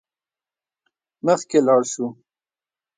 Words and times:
مخکې 1.25 1.57
لاړ 1.67 1.81
شو. 1.91 2.05